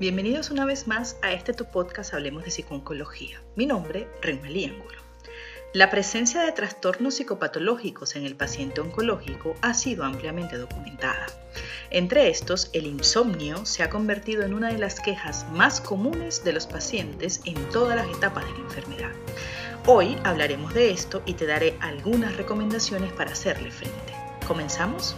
Bienvenidos 0.00 0.52
una 0.52 0.64
vez 0.64 0.86
más 0.86 1.16
a 1.22 1.32
este 1.32 1.52
tu 1.52 1.64
podcast 1.64 2.14
Hablemos 2.14 2.44
de 2.44 2.52
Psiconcología. 2.52 3.42
Mi 3.56 3.66
nombre, 3.66 4.06
Renmalí 4.22 4.66
Ángulo. 4.66 5.00
La 5.74 5.90
presencia 5.90 6.40
de 6.42 6.52
trastornos 6.52 7.16
psicopatológicos 7.16 8.14
en 8.14 8.24
el 8.24 8.36
paciente 8.36 8.80
oncológico 8.80 9.56
ha 9.60 9.74
sido 9.74 10.04
ampliamente 10.04 10.56
documentada. 10.56 11.26
Entre 11.90 12.28
estos, 12.28 12.70
el 12.74 12.86
insomnio 12.86 13.66
se 13.66 13.82
ha 13.82 13.90
convertido 13.90 14.44
en 14.44 14.54
una 14.54 14.68
de 14.68 14.78
las 14.78 15.00
quejas 15.00 15.44
más 15.50 15.80
comunes 15.80 16.44
de 16.44 16.52
los 16.52 16.68
pacientes 16.68 17.40
en 17.44 17.56
todas 17.70 17.96
las 17.96 18.06
etapas 18.06 18.44
de 18.44 18.52
la 18.52 18.58
enfermedad. 18.58 19.12
Hoy 19.84 20.16
hablaremos 20.22 20.74
de 20.74 20.92
esto 20.92 21.24
y 21.26 21.34
te 21.34 21.46
daré 21.46 21.76
algunas 21.80 22.36
recomendaciones 22.36 23.12
para 23.14 23.32
hacerle 23.32 23.72
frente. 23.72 24.12
¿Comenzamos? 24.46 25.16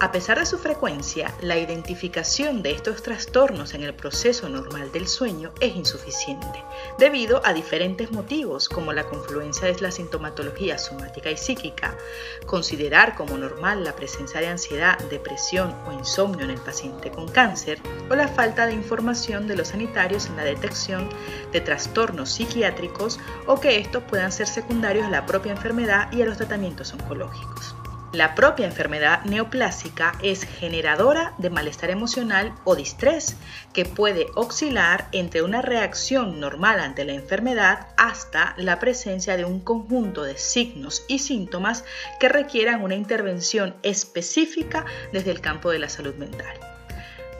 A 0.00 0.10
pesar 0.10 0.38
de 0.38 0.44
su 0.44 0.58
frecuencia, 0.58 1.32
la 1.40 1.56
identificación 1.56 2.62
de 2.62 2.72
estos 2.72 3.02
trastornos 3.02 3.74
en 3.74 3.84
el 3.84 3.94
proceso 3.94 4.48
normal 4.48 4.90
del 4.90 5.06
sueño 5.06 5.52
es 5.60 5.76
insuficiente, 5.76 6.64
debido 6.98 7.40
a 7.44 7.52
diferentes 7.52 8.10
motivos 8.10 8.68
como 8.68 8.92
la 8.92 9.04
confluencia 9.04 9.68
de 9.68 9.80
la 9.80 9.92
sintomatología 9.92 10.78
somática 10.78 11.30
y 11.30 11.36
psíquica, 11.36 11.96
considerar 12.44 13.14
como 13.14 13.38
normal 13.38 13.84
la 13.84 13.94
presencia 13.94 14.40
de 14.40 14.48
ansiedad, 14.48 14.98
depresión 15.10 15.72
o 15.86 15.92
insomnio 15.92 16.44
en 16.44 16.50
el 16.50 16.60
paciente 16.60 17.12
con 17.12 17.28
cáncer, 17.28 17.78
o 18.10 18.16
la 18.16 18.26
falta 18.26 18.66
de 18.66 18.74
información 18.74 19.46
de 19.46 19.56
los 19.56 19.68
sanitarios 19.68 20.26
en 20.26 20.36
la 20.36 20.44
detección 20.44 21.08
de 21.52 21.60
trastornos 21.60 22.30
psiquiátricos 22.30 23.20
o 23.46 23.60
que 23.60 23.78
estos 23.78 24.02
puedan 24.02 24.32
ser 24.32 24.48
secundarios 24.48 25.06
a 25.06 25.10
la 25.10 25.24
propia 25.24 25.52
enfermedad 25.52 26.12
y 26.12 26.22
a 26.22 26.26
los 26.26 26.36
tratamientos 26.36 26.92
oncológicos. 26.92 27.76
La 28.14 28.36
propia 28.36 28.66
enfermedad 28.66 29.24
neoplásica 29.24 30.12
es 30.22 30.44
generadora 30.44 31.34
de 31.38 31.50
malestar 31.50 31.90
emocional 31.90 32.54
o 32.62 32.76
distrés, 32.76 33.36
que 33.72 33.84
puede 33.84 34.28
oscilar 34.36 35.08
entre 35.10 35.42
una 35.42 35.62
reacción 35.62 36.38
normal 36.38 36.78
ante 36.78 37.04
la 37.04 37.14
enfermedad 37.14 37.88
hasta 37.96 38.54
la 38.56 38.78
presencia 38.78 39.36
de 39.36 39.44
un 39.44 39.58
conjunto 39.58 40.22
de 40.22 40.38
signos 40.38 41.04
y 41.08 41.18
síntomas 41.18 41.84
que 42.20 42.28
requieran 42.28 42.84
una 42.84 42.94
intervención 42.94 43.74
específica 43.82 44.84
desde 45.12 45.32
el 45.32 45.40
campo 45.40 45.72
de 45.72 45.80
la 45.80 45.88
salud 45.88 46.14
mental. 46.14 46.56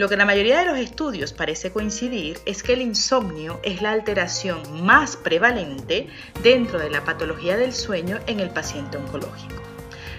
Lo 0.01 0.09
que 0.09 0.17
la 0.17 0.25
mayoría 0.25 0.59
de 0.59 0.65
los 0.65 0.79
estudios 0.79 1.33
parece 1.33 1.71
coincidir 1.71 2.41
es 2.47 2.65
que 2.65 2.73
el 2.73 2.83
insomnio 2.83 3.61
es 3.63 3.81
la 3.81 3.93
alteración 3.93 4.85
más 4.85 5.17
prevalente 5.17 6.09
dentro 6.43 6.81
de 6.81 6.91
la 6.91 7.05
patología 7.05 7.57
del 7.57 7.73
sueño 7.73 8.19
en 8.27 8.41
el 8.41 8.51
paciente 8.51 8.97
oncológico. 8.97 9.74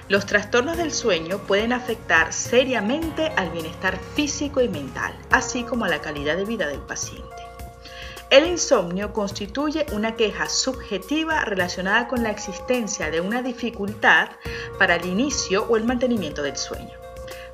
Los 0.07 0.27
trastornos 0.27 0.77
del 0.77 0.91
sueño 0.91 1.39
pueden 1.39 1.73
afectar 1.73 2.31
seriamente 2.31 3.31
al 3.37 3.49
bienestar 3.49 3.97
físico 4.13 4.61
y 4.61 4.69
mental, 4.69 5.17
así 5.31 5.63
como 5.63 5.85
a 5.85 5.89
la 5.89 5.99
calidad 5.99 6.37
de 6.37 6.45
vida 6.45 6.67
del 6.67 6.81
paciente. 6.81 7.25
El 8.29 8.45
insomnio 8.45 9.13
constituye 9.13 9.87
una 9.93 10.15
queja 10.15 10.47
subjetiva 10.47 11.43
relacionada 11.45 12.07
con 12.07 12.21
la 12.21 12.29
existencia 12.29 13.09
de 13.09 13.19
una 13.19 13.41
dificultad 13.41 14.29
para 14.77 14.95
el 14.95 15.05
inicio 15.05 15.65
o 15.69 15.75
el 15.75 15.85
mantenimiento 15.85 16.43
del 16.43 16.57
sueño. 16.57 16.93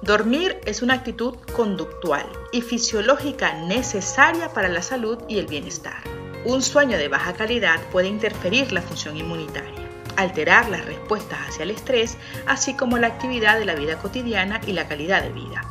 Dormir 0.01 0.59
es 0.65 0.81
una 0.81 0.95
actitud 0.95 1.35
conductual 1.55 2.25
y 2.51 2.61
fisiológica 2.61 3.53
necesaria 3.65 4.49
para 4.49 4.67
la 4.67 4.81
salud 4.81 5.19
y 5.29 5.39
el 5.39 5.47
bienestar. 5.47 6.03
Un 6.43 6.61
sueño 6.61 6.97
de 6.97 7.07
baja 7.07 7.33
calidad 7.33 7.79
puede 7.91 8.09
interferir 8.09 8.73
la 8.73 8.81
función 8.81 9.15
inmunitaria 9.15 9.80
alterar 10.21 10.69
las 10.69 10.85
respuestas 10.85 11.39
hacia 11.47 11.63
el 11.63 11.71
estrés, 11.71 12.17
así 12.47 12.73
como 12.73 12.97
la 12.97 13.07
actividad 13.07 13.57
de 13.59 13.65
la 13.65 13.75
vida 13.75 13.97
cotidiana 13.97 14.61
y 14.65 14.73
la 14.73 14.87
calidad 14.87 15.21
de 15.21 15.31
vida, 15.31 15.61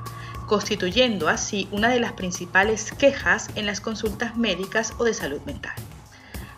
constituyendo 0.46 1.28
así 1.28 1.68
una 1.72 1.88
de 1.88 2.00
las 2.00 2.12
principales 2.12 2.92
quejas 2.92 3.50
en 3.54 3.66
las 3.66 3.80
consultas 3.80 4.36
médicas 4.36 4.94
o 4.98 5.04
de 5.04 5.14
salud 5.14 5.40
mental. 5.42 5.74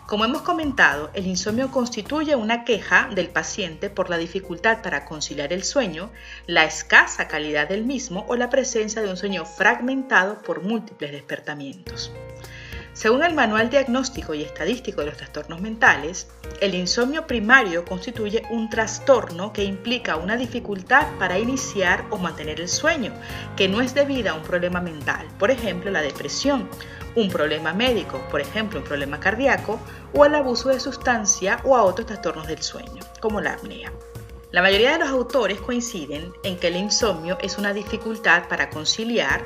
Como 0.05 0.25
hemos 0.25 0.41
comentado, 0.41 1.09
el 1.13 1.25
insomnio 1.25 1.71
constituye 1.71 2.35
una 2.35 2.65
queja 2.65 3.09
del 3.15 3.29
paciente 3.29 3.89
por 3.89 4.09
la 4.09 4.17
dificultad 4.17 4.81
para 4.81 5.05
conciliar 5.05 5.53
el 5.53 5.63
sueño, 5.63 6.11
la 6.45 6.65
escasa 6.65 7.27
calidad 7.27 7.69
del 7.69 7.85
mismo 7.85 8.25
o 8.27 8.35
la 8.35 8.49
presencia 8.49 9.01
de 9.01 9.09
un 9.09 9.17
sueño 9.17 9.45
fragmentado 9.45 10.41
por 10.41 10.61
múltiples 10.61 11.13
despertamientos. 11.13 12.11
Según 12.93 13.23
el 13.23 13.33
Manual 13.33 13.71
Diagnóstico 13.71 14.35
y 14.35 14.43
Estadístico 14.43 15.01
de 15.01 15.07
los 15.07 15.17
Trastornos 15.17 15.59
Mentales, 15.59 16.27
el 16.61 16.75
insomnio 16.75 17.25
primario 17.25 17.85
constituye 17.85 18.43
un 18.51 18.69
trastorno 18.69 19.51
que 19.51 19.63
implica 19.63 20.15
una 20.15 20.37
dificultad 20.37 21.07
para 21.17 21.39
iniciar 21.39 22.05
o 22.11 22.19
mantener 22.19 22.61
el 22.61 22.69
sueño, 22.69 23.11
que 23.57 23.67
no 23.67 23.81
es 23.81 23.95
debida 23.95 24.31
a 24.31 24.35
un 24.35 24.43
problema 24.43 24.79
mental, 24.79 25.27
por 25.39 25.49
ejemplo 25.49 25.89
la 25.89 26.03
depresión, 26.03 26.69
un 27.15 27.29
problema 27.29 27.73
médico, 27.73 28.21
por 28.29 28.41
ejemplo 28.41 28.79
un 28.79 28.85
problema 28.85 29.19
cardíaco, 29.19 29.79
o 30.13 30.23
al 30.23 30.35
abuso 30.35 30.69
de 30.69 30.79
sustancia 30.79 31.61
o 31.63 31.75
a 31.75 31.81
otros 31.81 32.05
trastornos 32.05 32.45
del 32.45 32.61
sueño, 32.61 33.01
como 33.19 33.41
la 33.41 33.53
apnea. 33.53 33.91
La 34.53 34.61
mayoría 34.61 34.91
de 34.91 34.99
los 34.99 35.09
autores 35.09 35.59
coinciden 35.59 36.31
en 36.43 36.59
que 36.59 36.67
el 36.67 36.75
insomnio 36.75 37.39
es 37.41 37.57
una 37.57 37.73
dificultad 37.73 38.47
para 38.47 38.69
conciliar, 38.69 39.43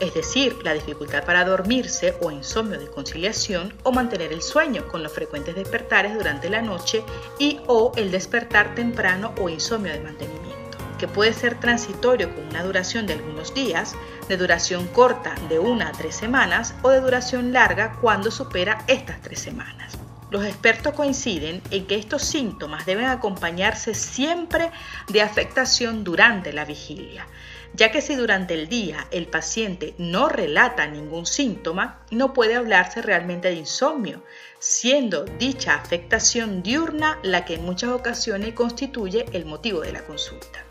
es 0.00 0.12
decir, 0.12 0.58
la 0.62 0.74
dificultad 0.74 1.24
para 1.24 1.46
dormirse 1.46 2.14
o 2.20 2.30
insomnio 2.30 2.78
de 2.78 2.90
conciliación 2.90 3.72
o 3.84 3.90
mantener 3.90 4.34
el 4.34 4.42
sueño 4.42 4.86
con 4.86 5.02
los 5.02 5.14
frecuentes 5.14 5.54
despertares 5.54 6.12
durante 6.12 6.50
la 6.50 6.60
noche 6.60 7.02
y 7.38 7.58
o 7.68 7.92
el 7.96 8.10
despertar 8.10 8.74
temprano 8.74 9.32
o 9.40 9.48
insomnio 9.48 9.94
de 9.94 10.00
mantenimiento, 10.00 10.76
que 10.98 11.08
puede 11.08 11.32
ser 11.32 11.58
transitorio 11.58 12.28
con 12.34 12.44
una 12.44 12.62
duración 12.62 13.06
de 13.06 13.14
algunos 13.14 13.54
días, 13.54 13.94
de 14.28 14.36
duración 14.36 14.88
corta 14.88 15.36
de 15.48 15.58
una 15.58 15.88
a 15.88 15.92
tres 15.92 16.16
semanas 16.16 16.74
o 16.82 16.90
de 16.90 17.00
duración 17.00 17.54
larga 17.54 17.96
cuando 18.02 18.30
supera 18.30 18.84
estas 18.88 19.22
tres 19.22 19.40
semanas. 19.40 19.96
Los 20.30 20.44
expertos 20.44 20.94
coinciden 20.94 21.60
en 21.72 21.86
que 21.86 21.96
estos 21.96 22.22
síntomas 22.22 22.86
deben 22.86 23.06
acompañarse 23.06 23.94
siempre 23.94 24.70
de 25.08 25.22
afectación 25.22 26.04
durante 26.04 26.52
la 26.52 26.64
vigilia, 26.64 27.26
ya 27.74 27.90
que 27.90 28.00
si 28.00 28.14
durante 28.14 28.54
el 28.54 28.68
día 28.68 29.08
el 29.10 29.26
paciente 29.26 29.94
no 29.98 30.28
relata 30.28 30.86
ningún 30.86 31.26
síntoma, 31.26 32.04
no 32.12 32.32
puede 32.32 32.54
hablarse 32.54 33.02
realmente 33.02 33.48
de 33.48 33.54
insomnio, 33.54 34.22
siendo 34.60 35.24
dicha 35.24 35.74
afectación 35.74 36.62
diurna 36.62 37.18
la 37.24 37.44
que 37.44 37.54
en 37.54 37.64
muchas 37.64 37.90
ocasiones 37.90 38.54
constituye 38.54 39.26
el 39.32 39.46
motivo 39.46 39.80
de 39.80 39.92
la 39.92 40.04
consulta. 40.04 40.64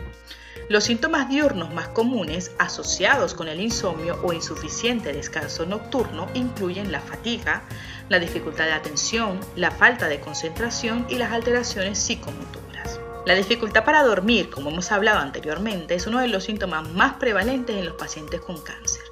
Los 0.69 0.83
síntomas 0.83 1.27
diurnos 1.29 1.73
más 1.73 1.87
comunes 1.87 2.51
asociados 2.59 3.33
con 3.33 3.47
el 3.47 3.59
insomnio 3.59 4.21
o 4.23 4.33
insuficiente 4.33 5.11
descanso 5.13 5.65
nocturno 5.65 6.27
incluyen 6.35 6.91
la 6.91 7.01
fatiga, 7.01 7.63
la 8.09 8.19
dificultad 8.19 8.65
de 8.65 8.73
atención, 8.73 9.39
la 9.55 9.71
falta 9.71 10.07
de 10.07 10.19
concentración 10.19 11.05
y 11.09 11.15
las 11.15 11.31
alteraciones 11.31 11.97
psicomotoras. 11.99 12.99
La 13.25 13.35
dificultad 13.35 13.85
para 13.85 14.03
dormir, 14.03 14.49
como 14.49 14.69
hemos 14.69 14.91
hablado 14.91 15.19
anteriormente, 15.19 15.95
es 15.95 16.07
uno 16.07 16.19
de 16.19 16.27
los 16.27 16.43
síntomas 16.43 16.89
más 16.89 17.13
prevalentes 17.13 17.75
en 17.75 17.85
los 17.85 17.95
pacientes 17.95 18.41
con 18.41 18.59
cáncer. 18.61 19.03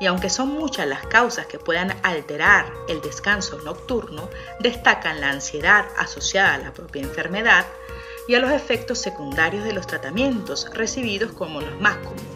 Y 0.00 0.06
aunque 0.06 0.30
son 0.30 0.48
muchas 0.48 0.86
las 0.86 1.06
causas 1.06 1.46
que 1.46 1.58
puedan 1.58 1.94
alterar 2.02 2.72
el 2.88 3.00
descanso 3.00 3.58
nocturno, 3.62 4.28
destacan 4.60 5.20
la 5.20 5.30
ansiedad 5.30 5.86
asociada 5.98 6.54
a 6.54 6.58
la 6.58 6.72
propia 6.72 7.02
enfermedad, 7.02 7.66
y 8.28 8.34
a 8.34 8.40
los 8.40 8.50
efectos 8.50 8.98
secundarios 8.98 9.64
de 9.64 9.72
los 9.72 9.86
tratamientos 9.86 10.68
recibidos 10.74 11.32
como 11.32 11.60
los 11.60 11.80
más 11.80 11.96
comunes. 11.98 12.35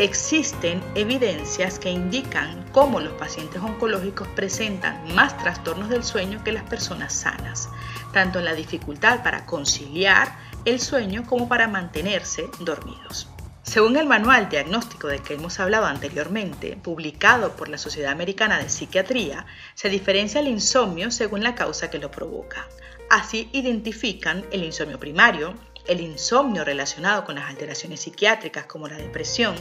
Existen 0.00 0.82
evidencias 0.94 1.78
que 1.78 1.90
indican 1.90 2.64
cómo 2.72 3.00
los 3.00 3.12
pacientes 3.18 3.60
oncológicos 3.60 4.26
presentan 4.28 5.14
más 5.14 5.36
trastornos 5.36 5.90
del 5.90 6.04
sueño 6.04 6.42
que 6.42 6.52
las 6.52 6.62
personas 6.62 7.12
sanas, 7.12 7.68
tanto 8.10 8.38
en 8.38 8.46
la 8.46 8.54
dificultad 8.54 9.22
para 9.22 9.44
conciliar 9.44 10.34
el 10.64 10.80
sueño 10.80 11.24
como 11.26 11.48
para 11.50 11.68
mantenerse 11.68 12.48
dormidos. 12.60 13.28
Según 13.62 13.98
el 13.98 14.06
manual 14.06 14.48
diagnóstico 14.48 15.06
del 15.06 15.20
que 15.20 15.34
hemos 15.34 15.60
hablado 15.60 15.84
anteriormente, 15.84 16.78
publicado 16.82 17.54
por 17.54 17.68
la 17.68 17.76
Sociedad 17.76 18.12
Americana 18.12 18.58
de 18.58 18.70
Psiquiatría, 18.70 19.44
se 19.74 19.90
diferencia 19.90 20.40
el 20.40 20.48
insomnio 20.48 21.10
según 21.10 21.42
la 21.42 21.54
causa 21.54 21.90
que 21.90 21.98
lo 21.98 22.10
provoca. 22.10 22.66
Así 23.10 23.50
identifican 23.52 24.46
el 24.50 24.64
insomnio 24.64 24.98
primario, 24.98 25.56
el 25.86 26.00
insomnio 26.00 26.64
relacionado 26.64 27.24
con 27.24 27.36
las 27.36 27.48
alteraciones 27.48 28.00
psiquiátricas 28.00 28.66
como 28.66 28.88
la 28.88 28.96
depresión, 28.96 29.54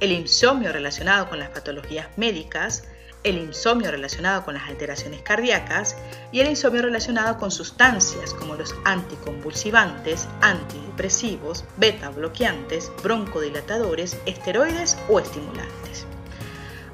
el 0.00 0.12
insomnio 0.12 0.72
relacionado 0.72 1.28
con 1.28 1.38
las 1.38 1.50
patologías 1.50 2.08
médicas, 2.16 2.84
el 3.22 3.36
insomnio 3.36 3.90
relacionado 3.90 4.44
con 4.44 4.54
las 4.54 4.68
alteraciones 4.68 5.20
cardíacas 5.22 5.96
y 6.32 6.40
el 6.40 6.48
insomnio 6.48 6.82
relacionado 6.82 7.36
con 7.36 7.50
sustancias 7.50 8.32
como 8.32 8.54
los 8.54 8.74
anticonvulsivantes, 8.84 10.26
antidepresivos, 10.40 11.64
beta 11.76 12.08
bloqueantes, 12.08 12.90
broncodilatadores, 13.02 14.16
esteroides 14.24 14.96
o 15.08 15.20
estimulantes. 15.20 16.06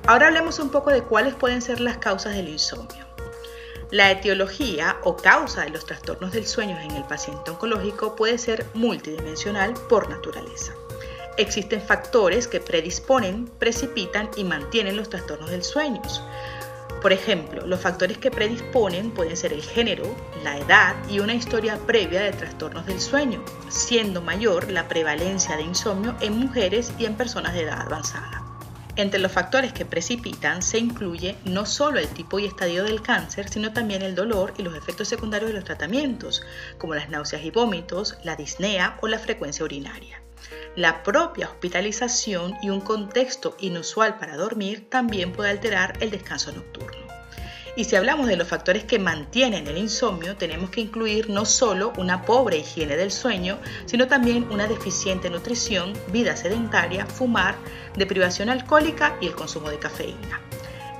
Ahora 0.07 0.29
hablemos 0.29 0.59
un 0.59 0.71
poco 0.71 0.91
de 0.91 1.03
cuáles 1.03 1.35
pueden 1.35 1.63
ser 1.63 1.81
las 1.81 1.99
causas 1.99 2.35
del 2.35 2.49
insomnio. 2.49 3.06
La 3.93 4.11
etiología 4.11 4.97
o 5.05 5.17
causa 5.17 5.63
de 5.63 5.71
los 5.71 5.87
trastornos 5.87 6.33
del 6.33 6.45
sueño 6.45 6.77
en 6.81 6.91
el 6.91 7.05
paciente 7.05 7.53
oncológico 7.53 8.17
puede 8.17 8.37
ser 8.37 8.67
multidimensional 8.75 9.75
por 9.89 10.09
naturaleza. 10.11 10.73
existen 11.39 11.83
factores 11.83 12.49
que 12.49 12.61
predisponen, 12.61 13.47
precipitan 13.59 14.31
y 14.37 14.43
mantienen 14.45 14.97
los 14.97 15.11
trastornos 15.11 15.51
del 15.51 15.63
sueño. 15.63 16.01
Por 17.03 17.13
ejemplo, 17.13 17.67
los 17.67 17.81
factores 17.81 18.19
que 18.19 18.31
predisponen 18.31 19.13
pueden 19.13 19.37
ser 19.37 19.53
el 19.53 19.63
género, 19.63 20.05
la 20.43 20.59
edad 20.59 20.97
y 21.09 21.21
una 21.21 21.35
historia 21.35 21.79
previa 21.87 22.23
de 22.23 22.33
trastornos 22.33 22.87
del 22.87 23.01
sueño, 23.01 23.45
siendo 23.69 24.23
mayor 24.23 24.73
la 24.73 24.89
prevalencia 24.89 25.57
de 25.57 25.63
insomnio 25.63 26.17
en 26.21 26.39
mujeres 26.39 26.93
y 26.99 27.05
en 27.05 27.15
personas 27.15 27.53
de 27.53 27.63
edad 27.63 27.83
avanzada. 27.83 28.36
Entre 28.97 29.21
los 29.21 29.31
factores 29.31 29.75
que 29.75 29.85
precipitan 29.85 30.63
se 30.63 30.79
incluye 30.79 31.37
no 31.45 31.67
solo 31.67 31.99
el 31.99 32.09
tipo 32.09 32.39
y 32.39 32.47
estadio 32.47 32.83
del 32.83 33.03
cáncer, 33.03 33.51
sino 33.51 33.75
también 33.75 34.01
el 34.01 34.15
dolor 34.15 34.55
y 34.57 34.63
los 34.63 34.75
efectos 34.75 35.09
secundarios 35.09 35.51
de 35.51 35.57
los 35.57 35.65
tratamientos, 35.65 36.43
como 36.79 36.95
las 36.95 37.11
náuseas 37.11 37.45
y 37.45 37.51
vómitos, 37.51 38.17
la 38.25 38.37
disnea 38.37 38.97
o 39.03 39.09
la 39.09 39.19
frecuencia 39.19 39.67
urinaria. 39.67 40.23
La 40.77 41.03
propia 41.03 41.49
hospitalización 41.49 42.55
y 42.63 42.71
un 42.71 42.81
contexto 42.81 43.55
inusual 43.61 44.19
para 44.19 44.37
dormir 44.37 44.89
también 44.89 45.33
puede 45.33 45.51
alterar 45.51 45.99
el 46.01 46.11
descanso 46.11 46.53
nocturno. 46.53 47.06
Y 47.77 47.85
si 47.85 47.95
hablamos 47.95 48.27
de 48.27 48.37
los 48.37 48.49
factores 48.49 48.85
que 48.85 48.99
mantienen 48.99 49.67
el 49.67 49.77
insomnio, 49.77 50.37
tenemos 50.37 50.71
que 50.71 50.81
incluir 50.81 51.29
no 51.29 51.45
solo 51.45 51.93
una 51.99 52.25
pobre 52.25 52.57
higiene 52.57 52.97
del 52.97 53.13
sueño, 53.13 53.59
sino 53.85 54.07
también 54.07 54.49
una 54.51 54.67
deficiente 54.67 55.29
nutrición, 55.29 55.93
vida 56.11 56.35
sedentaria, 56.37 57.05
fumar, 57.05 57.55
deprivación 57.95 58.49
alcohólica 58.49 59.19
y 59.21 59.27
el 59.27 59.35
consumo 59.35 59.69
de 59.69 59.79
cafeína. 59.79 60.41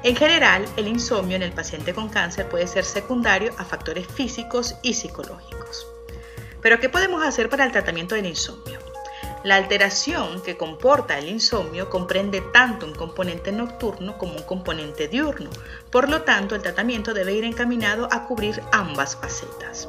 En 0.03 0.15
general, 0.15 0.67
el 0.77 0.87
insomnio 0.87 1.37
en 1.37 1.43
el 1.43 1.53
paciente 1.53 1.95
con 1.95 2.11
cáncer 2.11 2.47
puede 2.49 2.67
ser 2.67 2.85
secundario 2.85 3.55
a 3.57 3.65
factores 3.65 4.07
físicos 4.07 4.77
y 4.83 4.93
psicológicos. 4.93 5.87
Pero, 6.61 6.79
¿qué 6.79 6.91
podemos 6.91 7.25
hacer 7.25 7.49
para 7.49 7.65
el 7.65 7.73
tratamiento 7.73 8.15
del 8.15 8.27
insomnio? 8.27 8.86
La 9.45 9.57
alteración 9.57 10.43
que 10.43 10.57
comporta 10.57 11.19
el 11.19 11.29
insomnio 11.29 11.89
comprende 11.89 12.41
tanto 12.41 12.87
un 12.87 12.95
componente 12.95 13.53
nocturno 13.53 14.19
como 14.19 14.35
un 14.35 14.43
componente 14.43 15.09
diurno, 15.09 15.51
por 15.91 16.09
lo 16.09 16.23
tanto 16.23 16.55
el 16.55 16.63
tratamiento 16.63 17.15
debe 17.15 17.35
ir 17.35 17.45
encaminado 17.45 18.09
a 18.11 18.25
cubrir 18.25 18.61
ambas 18.73 19.17
facetas. 19.17 19.89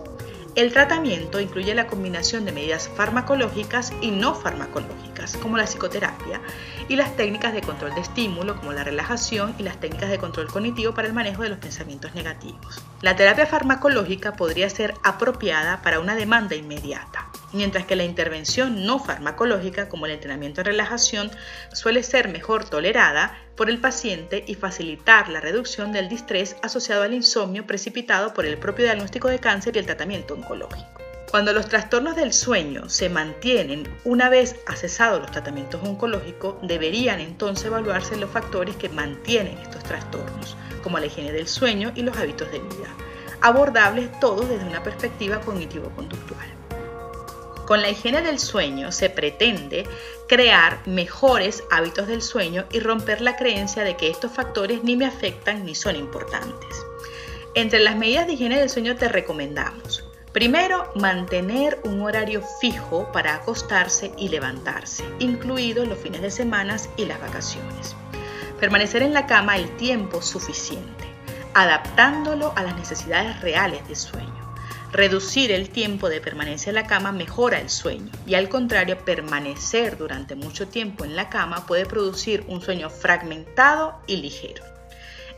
El 0.58 0.74
tratamiento 0.74 1.40
incluye 1.40 1.76
la 1.76 1.86
combinación 1.86 2.44
de 2.44 2.52
medidas 2.52 2.90
farmacológicas 2.90 3.94
y 4.02 4.10
no 4.10 4.34
farmacológicas, 4.34 5.38
como 5.38 5.56
la 5.56 5.66
psicoterapia, 5.66 6.42
y 6.90 6.96
las 6.96 7.16
técnicas 7.16 7.54
de 7.54 7.62
control 7.62 7.94
de 7.94 8.02
estímulo, 8.02 8.58
como 8.58 8.74
la 8.74 8.84
relajación 8.84 9.54
y 9.60 9.64
las 9.64 9.80
técnicas 9.80 10.10
de 10.10 10.18
control 10.18 10.48
cognitivo 10.48 10.96
para 10.96 11.08
el 11.08 11.14
manejo 11.14 11.44
de 11.44 11.50
los 11.50 11.60
pensamientos 11.60 12.16
negativos. 12.16 12.82
La 13.02 13.16
terapia 13.16 13.46
farmacológica 13.46 14.34
podría 14.34 14.68
ser 14.70 14.96
apropiada 15.04 15.84
para 15.84 16.00
una 16.00 16.16
demanda 16.16 16.56
inmediata 16.56 17.28
mientras 17.54 17.86
que 17.86 17.96
la 17.96 18.04
intervención 18.04 18.86
no 18.86 19.00
farmacológica, 19.00 19.90
como 19.90 20.06
el 20.06 20.14
entrenamiento 20.14 20.62
en 20.62 20.66
relajación, 20.66 21.32
suele 21.74 22.04
ser 22.04 22.30
mejor 22.30 22.70
tolerada 22.70 23.38
por 23.56 23.70
el 23.70 23.80
paciente 23.80 24.44
y 24.48 24.56
facilitar 24.56 25.30
la 25.30 25.40
reducción 25.40 25.92
del 25.92 26.10
distrés 26.10 26.56
asociado 26.62 27.04
al 27.04 27.14
insomnio 27.14 27.66
precipitado 27.66 28.34
por 28.34 28.46
el 28.46 28.58
propio 28.58 28.86
diagnóstico 28.86 29.28
de 29.28 29.40
cáncer 29.40 29.76
y 29.76 29.80
el 29.80 29.86
tratamiento 29.86 30.34
oncológico. 30.34 30.86
Cuando 31.30 31.52
los 31.52 31.68
trastornos 31.68 32.16
del 32.16 32.32
sueño 32.32 32.88
se 32.88 33.10
mantienen 33.10 33.86
una 34.06 34.30
vez 34.30 34.56
cesados 34.76 35.20
los 35.20 35.32
tratamientos 35.32 35.82
oncológicos, 35.84 36.56
deberían 36.62 37.20
entonces 37.20 37.66
evaluarse 37.66 38.16
los 38.16 38.30
factores 38.30 38.78
que 38.78 38.88
mantienen 38.88 39.58
estos 39.58 39.84
trastornos, 39.84 40.56
como 40.82 41.00
la 41.00 41.08
higiene 41.08 41.34
del 41.34 41.50
sueño 41.50 41.92
y 41.96 42.04
los 42.04 42.16
hábitos 42.16 42.50
de 42.50 42.60
vida, 42.60 42.96
abordables 43.42 44.18
todos 44.22 44.48
desde 44.48 44.66
una 44.66 44.82
perspectiva 44.84 45.42
cognitivo-conductual. 45.42 46.57
Con 47.68 47.82
la 47.82 47.90
higiene 47.90 48.22
del 48.22 48.40
sueño 48.40 48.92
se 48.92 49.10
pretende 49.10 49.88
crear 50.28 50.80
mejores 50.88 51.64
hábitos 51.70 52.08
del 52.08 52.22
sueño 52.22 52.66
y 52.72 52.80
romper 52.80 53.22
la 53.22 53.36
creencia 53.36 53.84
de 53.84 53.98
que 53.98 54.10
estos 54.10 54.32
factores 54.32 54.84
ni 54.84 54.96
me 54.96 55.06
afectan 55.06 55.66
ni 55.66 55.76
son 55.76 55.96
importantes. 55.96 56.86
Entre 57.54 57.80
las 57.80 57.96
medidas 57.96 58.26
de 58.26 58.34
higiene 58.34 58.60
del 58.60 58.70
sueño 58.70 58.96
te 58.96 59.10
recomendamos 59.10 60.08
Primero, 60.38 60.92
mantener 60.94 61.80
un 61.84 62.00
horario 62.04 62.44
fijo 62.62 63.12
para 63.12 63.34
acostarse 63.34 64.12
y 64.18 64.30
levantarse, 64.30 65.04
incluidos 65.18 65.88
los 65.88 65.98
fines 65.98 66.22
de 66.22 66.30
semana 66.30 66.78
y 66.96 67.06
las 67.06 67.20
vacaciones. 67.20 67.96
Permanecer 68.60 69.02
en 69.02 69.14
la 69.14 69.26
cama 69.26 69.58
el 69.58 69.76
tiempo 69.78 70.22
suficiente, 70.22 71.06
adaptándolo 71.56 72.54
a 72.56 72.62
las 72.62 72.76
necesidades 72.76 73.42
reales 73.42 73.88
de 73.88 73.96
sueño. 73.96 74.37
Reducir 74.98 75.52
el 75.52 75.70
tiempo 75.70 76.10
de 76.10 76.22
permanencia 76.22 76.72
en 76.72 76.74
la 76.74 76.88
cama 76.88 77.12
mejora 77.12 77.62
el 77.62 77.70
sueño 77.70 78.12
y 78.26 78.34
al 78.34 78.50
contrario, 78.50 78.98
permanecer 79.06 79.96
durante 79.96 80.34
mucho 80.34 80.70
tiempo 80.70 81.06
en 81.06 81.16
la 81.16 81.30
cama 81.30 81.68
puede 81.68 81.86
producir 81.86 82.44
un 82.48 82.64
sueño 82.64 82.90
fragmentado 82.90 84.02
y 84.08 84.16
ligero. 84.16 84.64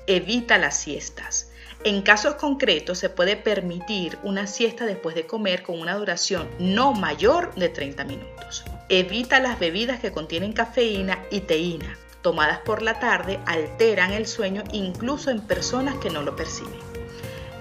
Evita 0.07 0.57
las 0.57 0.77
siestas. 0.77 1.51
En 1.83 2.03
casos 2.03 2.35
concretos 2.35 2.99
se 2.99 3.09
puede 3.09 3.35
permitir 3.35 4.17
una 4.23 4.47
siesta 4.47 4.85
después 4.85 5.13
de 5.13 5.27
comer 5.27 5.61
con 5.61 5.77
una 5.77 5.97
duración 5.97 6.47
no 6.57 6.93
mayor 6.93 7.53
de 7.55 7.67
30 7.67 8.05
minutos. 8.05 8.63
Evita 8.87 9.41
las 9.41 9.59
bebidas 9.59 9.99
que 9.99 10.13
contienen 10.13 10.53
cafeína 10.53 11.25
y 11.31 11.41
teína. 11.41 11.97
Tomadas 12.21 12.59
por 12.59 12.81
la 12.81 13.01
tarde 13.01 13.41
alteran 13.45 14.13
el 14.13 14.25
sueño 14.25 14.63
incluso 14.71 15.31
en 15.31 15.41
personas 15.41 15.95
que 15.95 16.09
no 16.09 16.21
lo 16.21 16.37
perciben. 16.37 16.79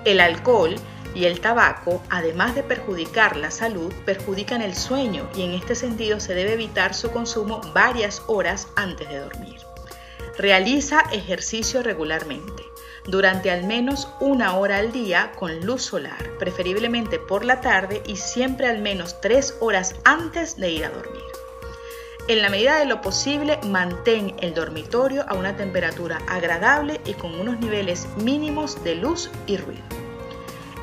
El 0.04 0.20
alcohol 0.20 0.76
y 1.14 1.24
el 1.24 1.40
tabaco, 1.40 2.02
además 2.10 2.54
de 2.54 2.62
perjudicar 2.62 3.36
la 3.36 3.50
salud, 3.50 3.92
perjudican 4.04 4.62
el 4.62 4.74
sueño 4.74 5.28
y 5.34 5.42
en 5.42 5.52
este 5.52 5.74
sentido 5.74 6.20
se 6.20 6.34
debe 6.34 6.54
evitar 6.54 6.94
su 6.94 7.10
consumo 7.10 7.60
varias 7.74 8.22
horas 8.26 8.68
antes 8.76 9.08
de 9.08 9.18
dormir. 9.18 9.60
Realiza 10.36 11.00
ejercicio 11.12 11.82
regularmente, 11.82 12.62
durante 13.06 13.50
al 13.50 13.64
menos 13.64 14.08
una 14.20 14.56
hora 14.56 14.78
al 14.78 14.92
día 14.92 15.32
con 15.36 15.64
luz 15.64 15.82
solar, 15.82 16.38
preferiblemente 16.38 17.18
por 17.18 17.44
la 17.44 17.60
tarde 17.60 18.02
y 18.06 18.16
siempre 18.16 18.68
al 18.68 18.80
menos 18.80 19.20
tres 19.20 19.56
horas 19.60 19.96
antes 20.04 20.56
de 20.56 20.70
ir 20.70 20.84
a 20.84 20.90
dormir. 20.90 21.22
En 22.28 22.42
la 22.42 22.50
medida 22.50 22.78
de 22.78 22.84
lo 22.84 23.00
posible, 23.00 23.58
mantén 23.66 24.36
el 24.40 24.52
dormitorio 24.52 25.24
a 25.26 25.34
una 25.34 25.56
temperatura 25.56 26.18
agradable 26.28 27.00
y 27.06 27.14
con 27.14 27.34
unos 27.34 27.58
niveles 27.58 28.06
mínimos 28.18 28.84
de 28.84 28.96
luz 28.96 29.30
y 29.46 29.56
ruido. 29.56 29.97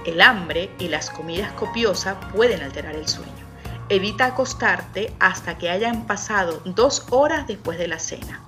El 0.06 0.22
hambre 0.22 0.70
y 0.78 0.88
las 0.88 1.10
comidas 1.10 1.52
copiosas 1.54 2.18
pueden 2.32 2.62
alterar 2.62 2.96
el 2.96 3.08
sueño. 3.08 3.32
Evita 3.90 4.28
acostarte 4.28 5.12
hasta 5.20 5.58
que 5.58 5.70
hayan 5.70 6.06
pasado 6.06 6.62
dos 6.64 7.08
horas 7.10 7.48
después 7.48 7.80
de 7.80 7.88
la 7.88 7.98
cena. 7.98 8.42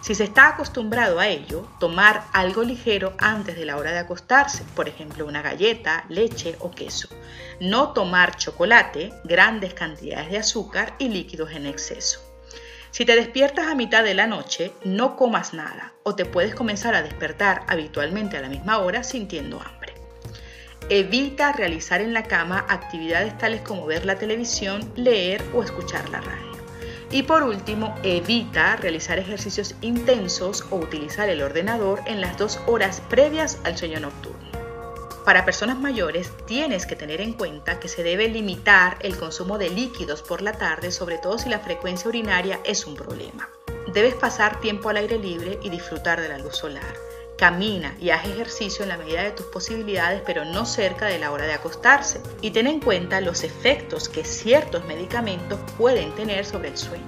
Si 0.00 0.14
se 0.14 0.24
está 0.24 0.48
acostumbrado 0.48 1.18
a 1.18 1.28
ello, 1.28 1.66
tomar 1.78 2.24
algo 2.32 2.62
ligero 2.62 3.14
antes 3.18 3.56
de 3.56 3.64
la 3.66 3.76
hora 3.76 3.92
de 3.92 3.98
acostarse, 3.98 4.64
por 4.74 4.88
ejemplo 4.88 5.26
una 5.26 5.42
galleta, 5.42 6.04
leche 6.08 6.56
o 6.60 6.70
queso. 6.70 7.08
No 7.60 7.92
tomar 7.92 8.36
chocolate, 8.36 9.12
grandes 9.24 9.74
cantidades 9.74 10.30
de 10.30 10.38
azúcar 10.38 10.94
y 10.98 11.08
líquidos 11.08 11.52
en 11.52 11.66
exceso. 11.66 12.20
Si 12.90 13.04
te 13.04 13.16
despiertas 13.16 13.66
a 13.66 13.74
mitad 13.74 14.04
de 14.04 14.14
la 14.14 14.26
noche, 14.26 14.72
no 14.84 15.16
comas 15.16 15.52
nada 15.52 15.92
o 16.02 16.14
te 16.14 16.24
puedes 16.24 16.54
comenzar 16.54 16.94
a 16.94 17.02
despertar 17.02 17.62
habitualmente 17.66 18.36
a 18.36 18.40
la 18.40 18.48
misma 18.48 18.78
hora 18.78 19.02
sintiendo 19.02 19.60
hambre. 19.60 19.83
Evita 20.90 21.52
realizar 21.52 22.02
en 22.02 22.12
la 22.12 22.24
cama 22.24 22.66
actividades 22.68 23.38
tales 23.38 23.62
como 23.62 23.86
ver 23.86 24.04
la 24.04 24.16
televisión, 24.16 24.92
leer 24.96 25.42
o 25.54 25.62
escuchar 25.62 26.10
la 26.10 26.20
radio. 26.20 26.52
Y 27.10 27.22
por 27.22 27.42
último, 27.42 27.94
evita 28.02 28.76
realizar 28.76 29.18
ejercicios 29.18 29.76
intensos 29.80 30.66
o 30.70 30.76
utilizar 30.76 31.30
el 31.30 31.42
ordenador 31.42 32.00
en 32.06 32.20
las 32.20 32.36
dos 32.36 32.60
horas 32.66 33.00
previas 33.08 33.58
al 33.64 33.78
sueño 33.78 33.98
nocturno. 33.98 34.44
Para 35.24 35.46
personas 35.46 35.78
mayores 35.78 36.30
tienes 36.46 36.84
que 36.84 36.96
tener 36.96 37.22
en 37.22 37.32
cuenta 37.32 37.80
que 37.80 37.88
se 37.88 38.02
debe 38.02 38.28
limitar 38.28 38.98
el 39.00 39.16
consumo 39.16 39.56
de 39.56 39.70
líquidos 39.70 40.20
por 40.20 40.42
la 40.42 40.52
tarde, 40.52 40.92
sobre 40.92 41.16
todo 41.16 41.38
si 41.38 41.48
la 41.48 41.60
frecuencia 41.60 42.10
urinaria 42.10 42.60
es 42.62 42.86
un 42.86 42.94
problema. 42.94 43.48
Debes 43.94 44.14
pasar 44.14 44.60
tiempo 44.60 44.90
al 44.90 44.98
aire 44.98 45.18
libre 45.18 45.58
y 45.62 45.70
disfrutar 45.70 46.20
de 46.20 46.28
la 46.28 46.38
luz 46.38 46.56
solar. 46.56 46.94
Camina 47.44 47.94
y 48.00 48.08
haz 48.08 48.24
ejercicio 48.24 48.84
en 48.84 48.88
la 48.88 48.96
medida 48.96 49.22
de 49.22 49.32
tus 49.32 49.44
posibilidades, 49.44 50.22
pero 50.24 50.46
no 50.46 50.64
cerca 50.64 51.04
de 51.04 51.18
la 51.18 51.30
hora 51.30 51.44
de 51.44 51.52
acostarse. 51.52 52.22
Y 52.40 52.52
ten 52.52 52.66
en 52.66 52.80
cuenta 52.80 53.20
los 53.20 53.44
efectos 53.44 54.08
que 54.08 54.24
ciertos 54.24 54.86
medicamentos 54.86 55.60
pueden 55.76 56.14
tener 56.14 56.46
sobre 56.46 56.70
el 56.70 56.78
sueño. 56.78 57.04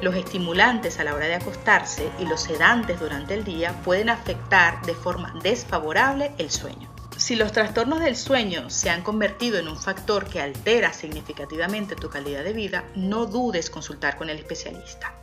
Los 0.00 0.14
estimulantes 0.14 1.00
a 1.00 1.02
la 1.02 1.12
hora 1.12 1.26
de 1.26 1.34
acostarse 1.34 2.08
y 2.20 2.24
los 2.24 2.42
sedantes 2.42 3.00
durante 3.00 3.34
el 3.34 3.42
día 3.42 3.72
pueden 3.82 4.10
afectar 4.10 4.80
de 4.86 4.94
forma 4.94 5.34
desfavorable 5.42 6.30
el 6.38 6.52
sueño. 6.52 6.88
Si 7.16 7.34
los 7.34 7.50
trastornos 7.50 7.98
del 7.98 8.14
sueño 8.14 8.70
se 8.70 8.90
han 8.90 9.02
convertido 9.02 9.58
en 9.58 9.66
un 9.66 9.76
factor 9.76 10.26
que 10.26 10.40
altera 10.40 10.92
significativamente 10.92 11.96
tu 11.96 12.08
calidad 12.08 12.44
de 12.44 12.52
vida, 12.52 12.84
no 12.94 13.26
dudes 13.26 13.70
consultar 13.70 14.18
con 14.18 14.30
el 14.30 14.38
especialista. 14.38 15.14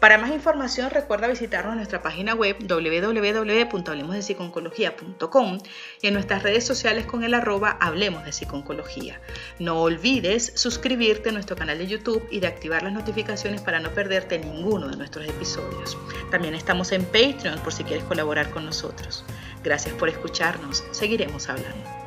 Para 0.00 0.16
más 0.16 0.30
información 0.30 0.88
recuerda 0.90 1.28
visitarnos 1.28 1.72
en 1.72 1.76
nuestra 1.76 2.00
página 2.00 2.32
web 2.34 2.56
www.hablemosdepsiconcología.com 2.66 5.58
y 6.00 6.06
en 6.06 6.14
nuestras 6.14 6.42
redes 6.42 6.66
sociales 6.66 7.04
con 7.04 7.22
el 7.22 7.34
arroba 7.34 7.76
Hablemos 7.80 8.24
de 8.24 8.32
Psiconcología. 8.32 9.20
No 9.58 9.82
olvides 9.82 10.54
suscribirte 10.56 11.28
a 11.28 11.32
nuestro 11.32 11.54
canal 11.54 11.76
de 11.76 11.86
YouTube 11.86 12.26
y 12.30 12.40
de 12.40 12.46
activar 12.46 12.82
las 12.82 12.94
notificaciones 12.94 13.60
para 13.60 13.80
no 13.80 13.90
perderte 13.90 14.38
ninguno 14.38 14.88
de 14.88 14.96
nuestros 14.96 15.28
episodios. 15.28 15.98
También 16.30 16.54
estamos 16.54 16.92
en 16.92 17.04
Patreon 17.04 17.58
por 17.58 17.74
si 17.74 17.84
quieres 17.84 18.04
colaborar 18.04 18.48
con 18.50 18.64
nosotros. 18.64 19.26
Gracias 19.62 19.94
por 19.96 20.08
escucharnos. 20.08 20.82
Seguiremos 20.92 21.50
hablando. 21.50 21.99